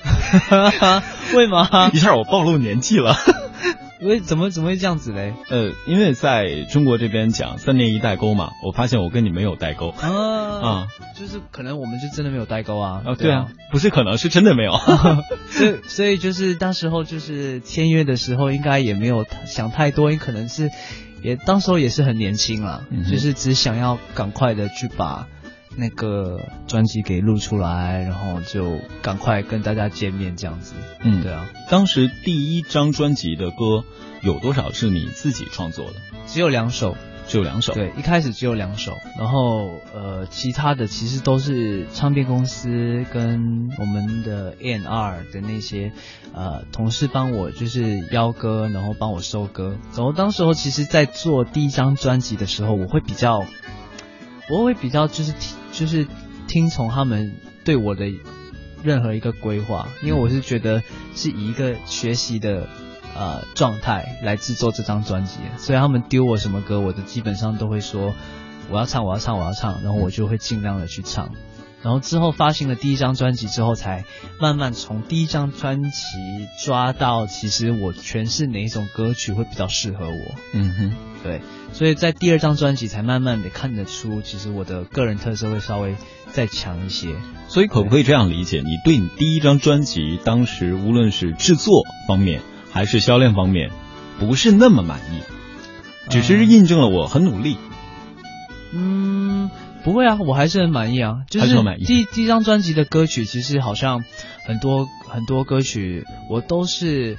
[1.35, 1.89] 为嘛？
[1.95, 3.15] 一下我暴露年纪了。
[4.01, 5.33] 为怎么怎么会这样子嘞？
[5.49, 10.07] 呃，因为在中国这边讲三年一代沟嘛，我发现我跟你没有代沟啊
[10.61, 13.03] 啊，就是可能我们就真的没有代沟啊。
[13.05, 14.73] 啊，对啊，不是可能是真的没有。
[15.51, 20.69] 所以所以就是当时候就是签约的时候，应该也没有想太多，因可能是
[21.21, 25.27] 也当时候也是很年轻啦，嗯、就是只想要赶快的去把。
[25.77, 30.73] 那个专辑给录出来，然后就赶快跟大家见面这样子。
[31.01, 31.49] 嗯，对啊。
[31.69, 33.83] 当时第一张专辑的歌
[34.21, 35.93] 有多少是你自己创作的？
[36.27, 36.97] 只有两首，
[37.27, 37.73] 只有两首。
[37.73, 45.93] 对，一开始只有两首，然后呃，其他的其实都是唱片公司跟我们的 N R 的那些
[46.33, 49.77] 呃同事帮我就是邀歌，然后帮我收歌。
[49.95, 53.45] 然后当时候其实，在做第一张专辑的时候，我会比较。
[54.49, 56.05] 我会比较就是听就是
[56.47, 58.11] 听从他们对我的
[58.83, 60.81] 任何一个规划，因为我是觉得
[61.15, 62.67] 是以一个学习的
[63.15, 68.13] 呃状态来制作这张专辑，所以他们丢我什么歌，我都基本上都会说
[68.69, 71.31] 我要唱，我要唱，我要唱，然后我就会尽量的去唱。
[71.83, 74.05] 然后之后发行了第一张专辑之后，才
[74.39, 75.89] 慢慢从第一张专辑
[76.63, 80.35] 抓到，其实我诠释哪一种歌曲会比较适合我。
[80.53, 81.41] 嗯哼，对，
[81.73, 85.95] 所以在第二张专辑才慢慢的看得出，其实我的个人特色会稍微
[86.31, 87.15] 再强一些。
[87.47, 88.61] 所以可不可以这样理解？
[88.61, 93.71] 你对你第一张专辑当时无论是制作方面还是销量方面，
[94.19, 95.21] 不是那么满意，
[96.09, 97.57] 只是印证了我很努力。
[98.71, 99.49] 嗯。
[99.83, 101.23] 不会啊，我还是很满意啊。
[101.29, 101.55] 就是
[101.85, 104.03] 第第一张专辑的歌曲，其实好像
[104.45, 107.17] 很多很多歌曲，我都是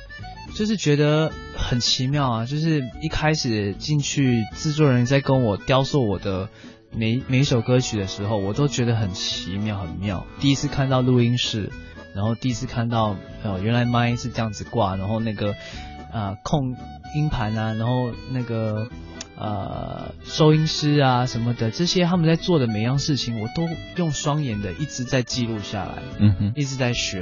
[0.54, 2.46] 就是觉得很奇妙啊。
[2.46, 6.48] 就是一开始进去，制作人在跟我雕塑我的
[6.90, 10.24] 每每一首歌曲的时候，我都觉得很奇妙很妙。
[10.40, 11.70] 第一次看到录音室，
[12.14, 15.54] 然后第一次看到哦，原来麦是这样子挂，然后那个
[16.12, 16.76] 啊控
[17.14, 18.88] 音盘啊，然后那个。
[19.42, 27.18] 呃，收音师啊什么的，这些他们在做的每样事情，我都用双眼的一直在记录下来，嗯哼，一直在学，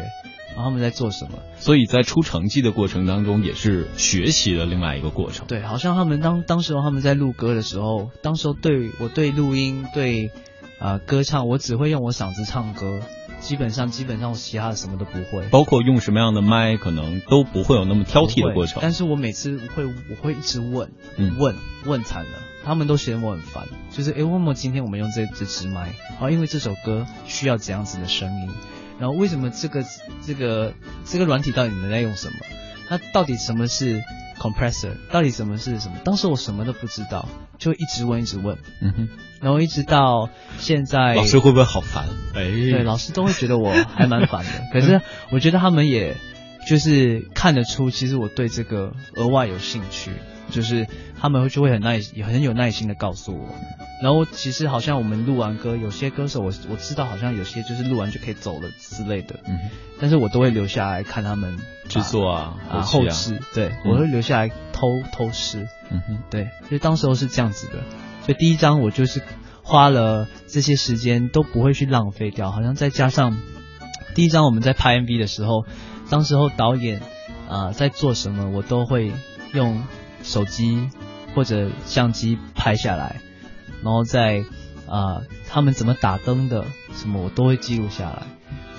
[0.55, 5.47] 然后他们在做什么，所以在出成绩的过程当中，也是学习的另外一个过程。
[5.47, 10.31] 对，好像他们当当时候他们在录歌的时候，当时候对我对录音对
[10.79, 13.01] 啊歌唱，我只会用我嗓子唱歌。
[13.41, 18.79] 基本上，基本上我其他的什么都不会，包括用什么样的麦，可能都不会有那么挑剔的过程。
[18.81, 20.93] 但是我每次会，我会一直问，
[21.39, 23.67] 问问惨了，他们都嫌我很烦。
[23.91, 25.95] 就是哎，为什么今天我们用这这支麦？
[26.21, 28.51] 啊，因为这首歌需要怎样子的声音？
[28.99, 29.85] 然后为什么这个
[30.23, 30.75] 这个
[31.05, 32.35] 这个软体到底能在用什么？
[32.91, 34.03] 那到底什么是
[34.41, 34.95] compressor？
[35.13, 35.99] 到底什么是什么？
[36.03, 37.29] 当时我什么都不知道，
[37.59, 38.57] 就一直问，一直问。
[38.81, 39.09] 嗯哼。
[39.43, 42.07] 然后一直到现在，老师会不会好烦？
[42.35, 44.51] 哎，对，老师都会觉得我还蛮烦的。
[44.73, 46.17] 可是我觉得他们也
[46.69, 50.11] 就是看得出，其实我对这个额外有兴趣，
[50.51, 50.87] 就是
[51.21, 53.49] 他们会就会很耐，也很有耐心的告诉我。
[54.03, 59.41] 然后其实好像我们录完歌，有些歌手我我知道，好像有些就是录完就可以走了之类的。
[59.47, 59.59] 嗯，
[60.01, 65.69] 但是我都会留下来看他们制作啊，啊后置，对我会留下来偷偷试。
[65.91, 67.75] 嗯哼，对，所以当时候是这样子的。
[68.25, 69.23] 所以第一张我就是
[69.63, 73.37] 花了这些时间都不会去浪费掉，好像再加上
[74.15, 75.67] 第一张我们在拍 MV 的时候，
[76.09, 77.03] 当时候导演
[77.49, 79.13] 啊在做什么，我都会
[79.53, 79.83] 用
[80.23, 80.89] 手机
[81.35, 83.21] 或者相机拍下来，
[83.83, 84.45] 然后在
[84.87, 86.65] 啊他们怎么打灯的
[86.95, 88.23] 什么我都会记录下来，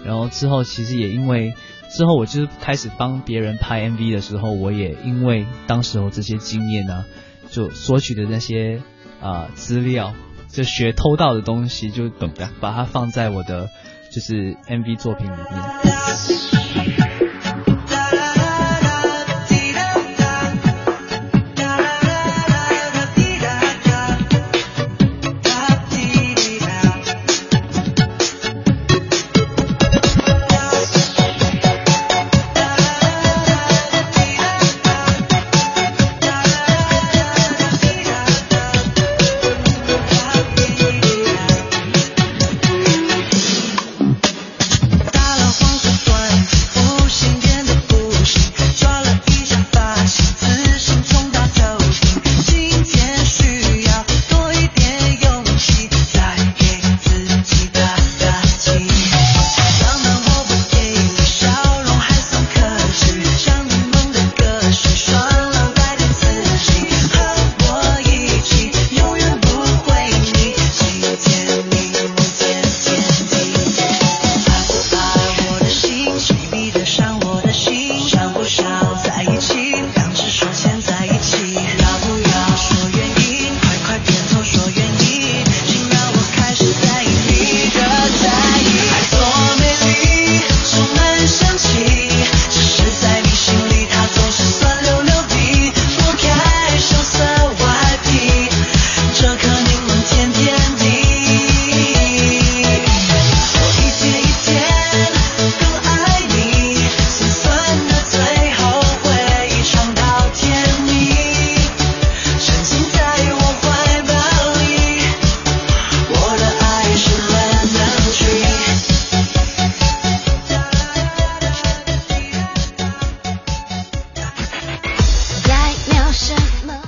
[0.05, 1.53] 然后之后其实也因为
[1.89, 7.05] 之后我就是开始帮别人拍 MV 的时候，我也因为当时候这些经验呢，
[7.49, 8.81] 就索取的那些。
[9.21, 10.15] 啊，资料
[10.49, 13.69] 就学偷盗的东西，就等着把它放在我的
[14.11, 15.45] 就是 MV 作品里面。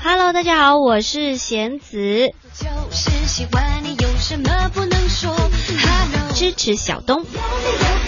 [0.04, 2.34] 大家好，我是贤子。
[2.54, 7.36] 就是喜欢你，有什么不能说？Hello，支持小东，有没有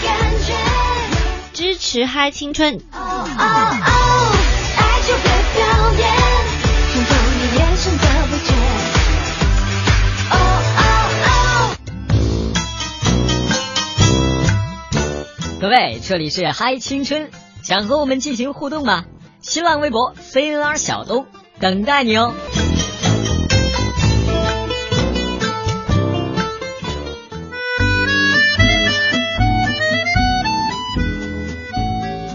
[0.04, 0.52] 感觉？
[1.54, 2.74] 支持嗨青春。
[2.74, 3.40] 哦哦哦，
[4.76, 5.24] 爱就别
[5.54, 5.64] 表
[5.98, 6.06] 演，
[6.96, 8.52] 拥有你眼神的不觉。
[10.30, 10.34] 哦
[10.76, 10.80] 哦
[11.24, 11.30] 哦。
[15.60, 17.30] 各位，这里是嗨青春，
[17.62, 19.04] 想和我们进行互动吗？
[19.40, 21.26] 新浪微博 CNR 小东
[21.58, 22.34] 等待你哦。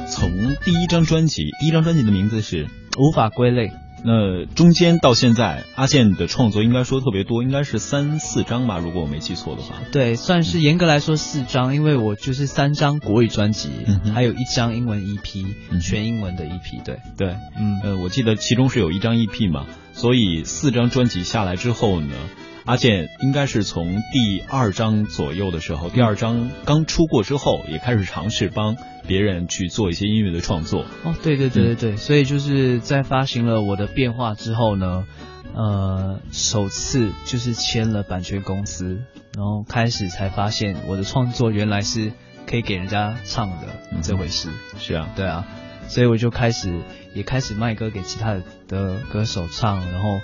[0.09, 0.31] 从
[0.65, 2.65] 第一张专辑，第一张专辑的名字是
[2.97, 3.67] 《无法归类》。
[4.03, 9.75] 那中间到现在，阿健的创作应该说特别多，应该是三四张吧，如果我没记错的话。
[9.91, 16.83] 对，算是严格来说四张，因为我就是三张国语专辑，嗯、还有一张英文 EP，、嗯、全英文的 EP。
[16.83, 22.15] 对对，嗯呃，我记得其中是有一张 EP 嘛，所以四张专辑下来之后呢。
[22.65, 30.85] 阿健应该是从第二章左右的时候，第二章刚出过之后，也开始尝试帮别人去做一些音乐的创作。
[31.03, 35.05] 哦，对对对对对，嗯、所以就是在发行了我的变化之后呢，
[35.55, 39.01] 呃，首次就是签了版权公司，
[39.35, 42.11] 然后开始才发现我的创作原来是
[42.45, 43.67] 可以给人家唱的
[44.03, 44.49] 这回事。
[44.49, 45.47] 嗯、是啊，对啊，
[45.87, 46.79] 所以我就开始
[47.13, 48.35] 也开始卖歌给其他
[48.67, 50.19] 的歌手唱，然后。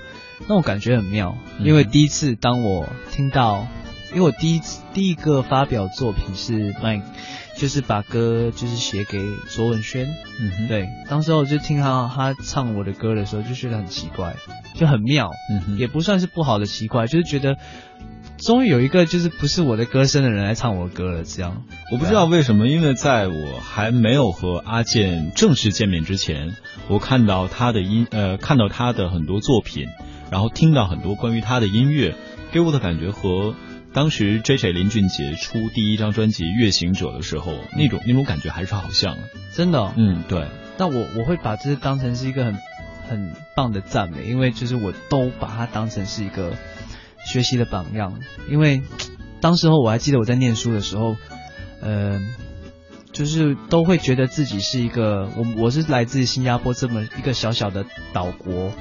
[0.47, 3.65] 那我感觉很妙，因为第一次当我听到，
[4.13, 7.01] 因为我第一次第一个发表作品是卖，
[7.57, 9.19] 就是把歌就是写给
[9.49, 10.05] 卓文萱，
[10.39, 14.35] 嗯哼，对，当时我就听他他唱我的歌的时候，就觉得很奇怪，
[14.75, 17.57] 就很妙，嗯哼，也不算是不好的奇怪，就是觉得
[18.37, 26.55] 终于有一个就是不是我的歌声的人来唱我歌了，这样，我不知道为什么，因为在我还没有和阿健正式见面之前，
[26.87, 29.87] 我看到他的音呃看到他的很多作品。
[30.29, 32.13] 然后听到很多关于他的音乐，
[32.51, 33.55] 给我的感觉和
[33.93, 39.21] 当时 J J 林俊杰出第一张专辑《月行者》的时候那种那种感觉还是好像的，
[39.53, 40.45] 真的、哦，嗯，对。
[40.77, 42.57] 那我我会把这当成是一个很
[43.07, 46.51] 很棒的赞美，因为就是我都把它当成是一个
[47.27, 48.19] 学习的榜样，
[48.49, 48.81] 因为
[49.41, 51.15] 当时候我还记得我在念书的时候，
[51.81, 52.19] 呃。
[53.13, 58.71] 就是都会觉得自己是一个我我是来自新加坡这么一个小小的岛国。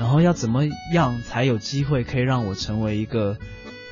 [0.00, 3.36] 然后要怎么样才有机会可以让我成为一个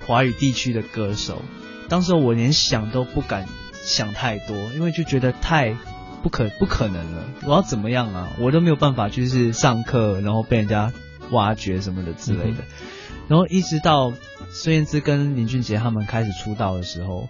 [0.04, 1.40] 华语地区的歌手？
[1.88, 5.76] 当时我连想都不敢想太多，因为就觉得太
[6.20, 7.24] 不可不可能了。
[7.44, 8.30] 我要怎么样啊？
[8.40, 10.92] 我都没有办法，就是上课然后被人家
[11.30, 12.64] 挖掘什么的之类的。
[13.28, 14.12] 然后一直到
[14.50, 17.28] 孙燕姿跟林俊杰他们开始出道的时候，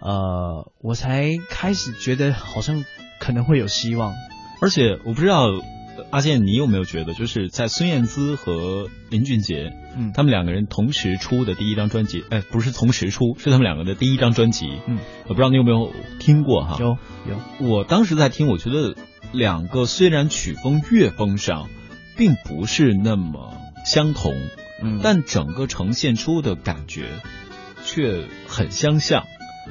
[0.00, 2.84] 呃，我才开始觉得好像
[3.20, 4.14] 可能会有希望。
[4.60, 5.46] 而且我不知道。
[6.12, 16.76] 阿健，你有没有觉得，就是在孙燕姿和林俊杰，嗯，他们两个人同时出的第一张专辑，哎，不是同时出，是他们两个的第一张专辑，嗯，我不知道你有没有听过哈？
[16.78, 16.96] 有
[17.28, 18.94] 有，我当时在听，我觉得
[19.32, 21.68] 两个虽然曲风乐风上
[22.16, 24.32] 并不是那么相同，
[24.82, 27.08] 嗯，但整个呈现出的感觉
[27.84, 29.24] 却很相像。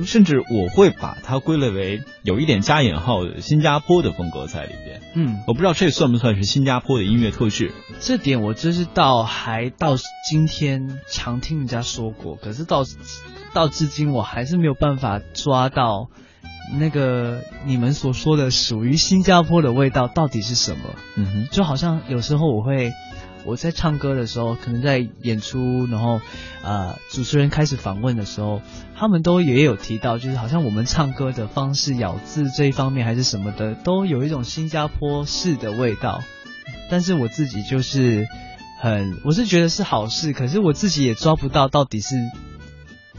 [0.06, 5.02] 甚至我会把它归类为有一点加引号的新加坡的风格在里边。
[5.16, 7.72] 嗯，我不知道这算不算是新加坡的音乐特质。
[8.00, 9.96] 这点我真是到还到
[10.30, 12.84] 今天常听人家说过，可是到
[13.56, 16.12] 到至今我还是没有办法抓到
[16.78, 20.94] 那个你们所说的属于新加坡的味道到底是什么。
[21.16, 22.92] 嗯哼，就好像有时候我会。
[23.48, 26.20] 我在唱歌的时候，可能在演出，然后，
[26.62, 28.62] 呃，主持人开始访问的时候，
[28.94, 36.22] 他们都也有提到，就是好像我们唱歌的方式、咬字这一方面还是什么的，都有一种新加坡式的味道。
[36.92, 38.28] 但是我自己就是
[38.82, 42.18] 很，我是觉得是好事，可是我自己也抓不到到底是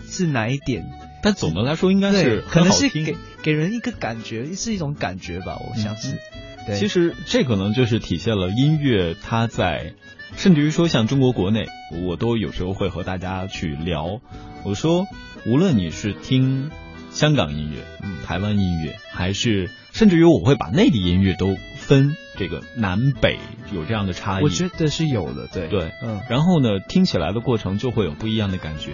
[0.07, 0.85] 是哪一点。
[1.23, 6.19] 但总的来说，应该是可能是给给人一个感觉，是一种感觉吧，我想是。
[6.67, 9.95] 嗯、其实这可能就是体现了音乐它在。
[10.37, 11.67] 甚至于说，像中国国内，
[12.07, 14.21] 我都有时候会和大家去聊。
[14.65, 15.07] 我说，
[15.47, 16.71] 无论你是听
[17.11, 23.39] 香港音乐、嗯、台湾音乐，还是甚至于我会把内地音乐都分这个南北
[23.73, 24.45] 有这样的差异。
[24.45, 26.21] 我觉得是有的，对对，嗯。
[26.29, 28.93] 然后呢，听起来的过程就会有不一样的感觉。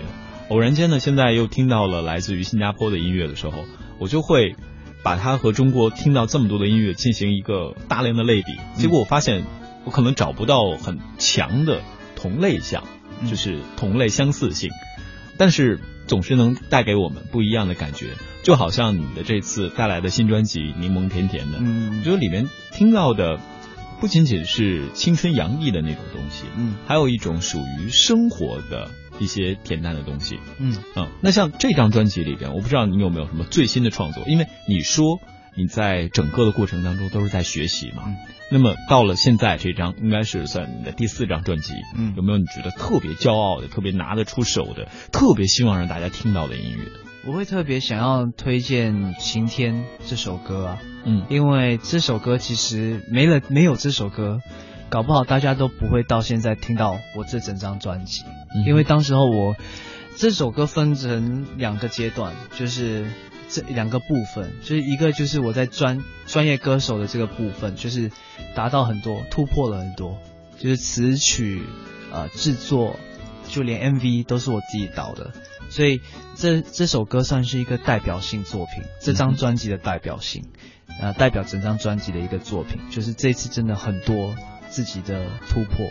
[0.49, 3.65] 偶然间呢，现在又听到了来自于新加坡的音乐的时候，
[3.99, 4.55] 我就会
[5.03, 8.57] 把它和中国听到这么多的音乐进行一个大量的类比。
[8.75, 9.45] 结果我发现。
[9.85, 11.83] 我可能找不到很强的
[12.17, 12.85] 同类项，
[13.29, 14.71] 就是同类相似性，
[15.37, 18.09] 但是总是能带给我们不一样的感觉。
[18.43, 23.41] 就好像你的这次带来的新专辑《柠檬甜甜的》，嗯，我觉得里面听到的
[24.01, 31.09] 不仅仅是青春洋溢的那种东西，嗯，还有一种属于生活的一些恬淡的东西，嗯嗯。
[31.23, 35.21] 那像这张专辑里边，我不知道你有没有什么最新的创作，因为你说
[35.57, 38.17] 你在整个的过程当中都是在学习嘛，嗯，
[38.51, 46.85] 那么到了现在这张应该是算你的第四张专辑，嗯，有没有你觉得特别骄傲的、特别拿得出手的、特别希望让大家听到的音乐？
[47.27, 49.77] 我会特别想要推荐《晴天》
[50.07, 54.41] 这首歌啊，嗯，因为这首歌其实没了没有这首歌，
[54.91, 58.25] 搞不好大家都不会到现在听到我这整张专辑，
[58.55, 59.57] 嗯、因为当时候我
[60.17, 63.07] 这首歌分成两个阶段，就是
[63.55, 68.11] 这两个部分，就是一个就是我在专专业歌手的这个部分，就是
[68.57, 70.19] 达到很多突破了很多，
[70.59, 71.63] 就是词曲
[72.13, 72.99] 呃制作，
[73.47, 75.31] 就连 MV 都是我自己导的。
[75.71, 76.01] 所以
[76.35, 80.43] 这这首歌算是一个代表性作品，这张专辑的代表性，
[81.01, 84.35] 呃，代表整张专辑的一个作品，就是这次真的很多
[84.69, 85.91] 自己的突破。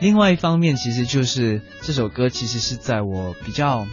[0.00, 3.86] 另外一方面，其实就是这首歌其实是在我比较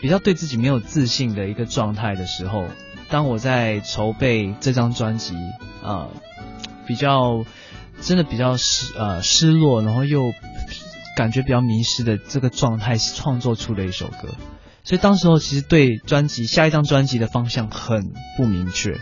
[0.00, 2.66] 比较对自己没有自信的一个状态的时候，
[3.08, 5.34] 当我在筹备这张专辑，
[5.82, 6.08] 呃，
[6.86, 7.44] 比较
[8.00, 10.32] 真的比较失呃失落，然后又。
[11.16, 14.28] 感觉比较迷失的这个状态，创作出了一首歌，
[14.84, 18.96] 所以当时候其实对专辑下一张专辑的方向很不明确，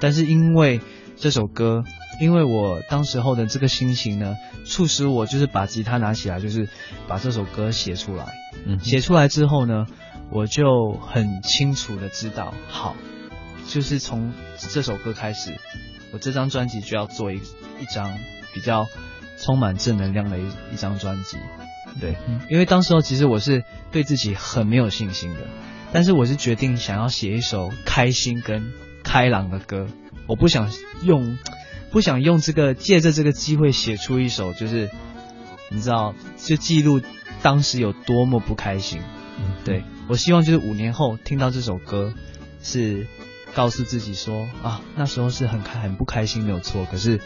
[0.00, 0.80] 但是因为
[1.16, 1.84] 这首歌，
[2.20, 4.34] 因为我当时候的这个心情呢，
[4.64, 6.68] 促使我就是把吉他拿起来，就是
[7.06, 8.34] 把这首歌写出来。
[8.66, 9.86] 嗯，写出来之后呢，
[10.32, 12.94] 我就很清楚的知道，好，
[13.66, 15.54] 就是从这首歌开始，
[16.12, 18.18] 我这张专辑就要做一一张
[18.54, 18.86] 比较
[19.38, 21.36] 充满正能量的一一张专辑。
[22.00, 22.16] 对，
[22.48, 25.40] 因为当时候其实我是对自己很没有信心的，
[25.92, 28.72] 但是我是决定想要写一首开心跟
[29.02, 29.88] 开朗的歌，
[30.28, 30.70] 我不想
[31.02, 31.36] 用，
[31.90, 34.88] 不想用这个借着这个机会写出一首就是，
[35.70, 37.00] 你知道，就记录
[37.42, 39.00] 当时有多么不开心。
[39.40, 42.12] 嗯，对我希望就是五年后听到这首歌，
[42.62, 43.06] 是
[43.54, 47.20] 告诉自己说啊，那时候是很开很不开心没有错，可是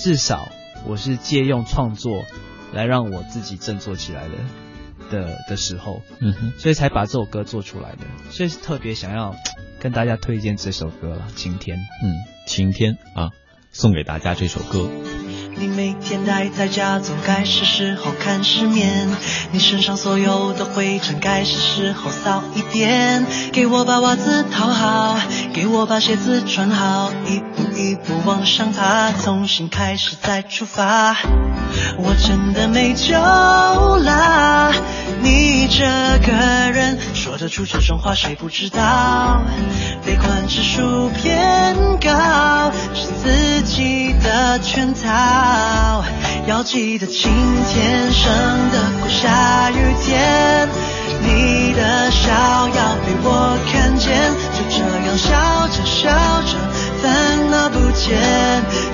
[0.00, 0.48] 至少
[0.84, 2.24] 我是借用创作。
[2.72, 4.34] 来让我自己振作起来的
[5.08, 7.98] 的的时候，嗯哼，所以才把这首歌做出来的，
[8.32, 9.36] 所以是特别想要
[9.78, 11.78] 跟大家推荐这首歌了，《晴天》。
[12.02, 12.16] 嗯，
[12.48, 13.30] 晴天啊，
[13.74, 14.88] 送给大家这首歌。
[15.56, 19.08] 你每天待在家，总该是时候看世面。
[19.52, 23.24] 你身上所有的灰尘，该是时候扫一遍。
[23.52, 25.16] 给我把袜子套好，
[25.52, 31.16] 给我把鞋子穿好，一步一步往上爬，从新开始再出发。
[31.98, 34.72] 我真的没救啦！
[35.22, 35.84] 你这
[36.26, 36.32] 个
[36.72, 36.98] 人
[37.44, 39.42] 得出这种话，谁不知道？
[40.02, 46.02] 悲观指数偏高，是自己的圈套。
[46.46, 47.30] 要记得晴
[47.68, 48.32] 天生
[48.72, 50.66] 得过下雨天，
[51.20, 56.08] 你的笑要被我看见，就这样笑着笑
[56.48, 56.56] 着，
[57.02, 58.16] 烦恼不见。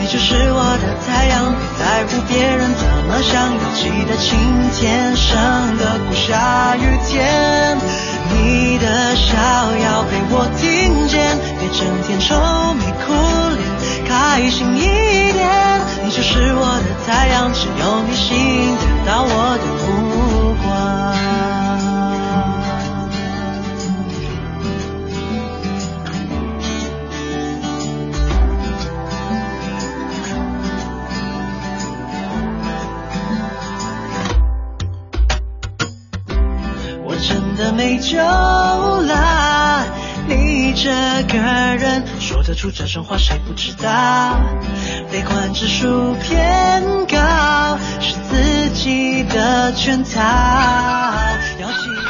[0.01, 3.47] 你就是我的太阳，别在乎别人怎么想。
[3.47, 4.37] 要记得晴
[4.75, 5.39] 天生
[5.79, 7.79] 得过下雨天，
[8.29, 13.13] 你的笑要被我听见，别整天愁眉苦
[13.57, 13.63] 脸，
[14.07, 15.41] 开心一点。
[16.03, 21.20] 你就是我的太阳，只有你吸引得到我的目光。
[37.81, 39.87] 没救了！
[40.29, 40.91] 你这
[41.33, 44.39] 个人说得出这种话，谁不知道？
[45.11, 50.21] 悲观指数偏高，是自己的圈套。
[51.59, 52.10] 要记。